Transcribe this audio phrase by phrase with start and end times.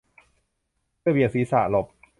[0.99, 1.85] เธอเบี่ยงศีรษะหลบ